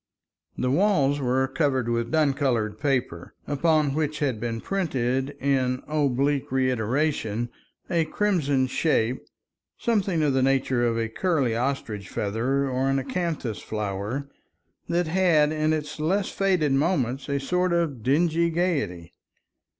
The 0.57 0.71
walls 0.71 1.19
were 1.19 1.47
covered 1.47 1.87
with 1.87 2.09
dun 2.09 2.33
colored 2.33 2.79
paper, 2.79 3.35
upon 3.45 3.93
which 3.93 4.17
had 4.17 4.39
been 4.39 4.59
printed 4.59 5.37
in 5.39 5.83
oblique 5.87 6.51
reiteration 6.51 7.51
a 7.87 8.05
crimson 8.05 8.65
shape, 8.65 9.23
something 9.77 10.23
of 10.23 10.33
the 10.33 10.41
nature 10.41 10.83
of 10.87 10.97
a 10.97 11.07
curly 11.07 11.55
ostrich 11.55 12.09
feather, 12.09 12.67
or 12.67 12.89
an 12.89 12.97
acanthus 12.97 13.59
flower, 13.61 14.27
that 14.89 15.05
had 15.05 15.51
in 15.51 15.71
its 15.71 15.99
less 15.99 16.29
faded 16.31 16.71
moments 16.71 17.29
a 17.29 17.39
sort 17.39 17.71
of 17.71 18.01
dingy 18.01 18.49
gaiety. 18.49 19.13